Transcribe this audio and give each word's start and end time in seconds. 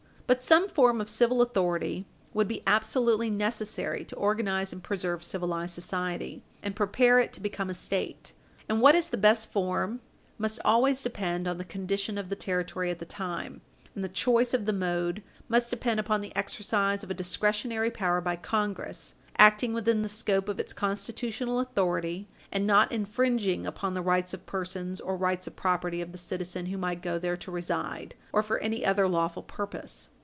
But 0.27 0.41
some 0.41 0.69
form 0.69 1.01
of 1.01 1.09
civil 1.09 1.41
authority 1.41 2.05
would 2.33 2.47
be 2.47 2.63
absolutely 2.65 3.29
necessary 3.29 4.05
to 4.05 4.15
organize 4.15 4.71
and 4.71 4.81
preserve 4.81 5.25
civilized 5.25 5.73
society 5.73 6.41
and 6.63 6.73
prepare 6.73 7.19
it 7.19 7.33
to 7.33 7.41
become 7.41 7.69
a 7.69 7.73
State, 7.73 8.31
and 8.69 8.79
what 8.79 8.95
is 8.95 9.09
the 9.09 9.17
best 9.17 9.51
form 9.51 9.99
must 10.37 10.57
always 10.63 11.01
depend 11.03 11.49
on 11.49 11.57
the 11.57 11.65
condition 11.65 12.17
of 12.17 12.29
the 12.29 12.37
Territory 12.37 12.89
at 12.89 12.99
the 12.99 13.05
time, 13.05 13.59
and 13.93 14.05
the 14.05 14.07
choice 14.07 14.53
of 14.53 14.65
the 14.65 14.71
mode 14.71 15.21
must 15.49 15.69
depend 15.69 15.99
upon 15.99 16.21
the 16.21 16.33
exercise 16.33 17.03
of 17.03 17.11
a 17.11 17.13
discretionary 17.13 17.91
power 17.91 18.21
by 18.21 18.37
Congress, 18.37 19.15
acting 19.37 19.73
within 19.73 20.01
the 20.01 20.07
scope 20.07 20.47
of 20.47 20.61
its 20.61 20.71
constitutional 20.71 21.59
authority, 21.59 22.29
and 22.53 22.65
not 22.65 22.89
infringing 22.89 23.67
upon 23.67 23.95
the 23.95 24.01
rights 24.01 24.33
of 24.33 24.45
person 24.45 24.95
or 25.03 25.17
rights 25.17 25.45
of 25.45 25.57
property 25.57 25.99
of 25.99 26.13
the 26.13 26.17
citizen 26.17 26.67
who 26.67 26.77
might 26.77 27.01
go 27.01 27.19
there 27.19 27.35
to 27.35 27.51
reside, 27.51 28.15
or 28.31 28.41
for 28.41 28.59
any 28.59 28.85
other 28.85 29.09
lawful 29.09 29.43
purpose. 29.43 30.07